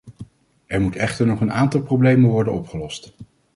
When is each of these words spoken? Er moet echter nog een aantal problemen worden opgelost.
Er 0.67 0.81
moet 0.81 0.95
echter 0.95 1.25
nog 1.25 1.41
een 1.41 1.51
aantal 1.51 1.81
problemen 1.81 2.29
worden 2.29 2.53
opgelost. 2.53 3.13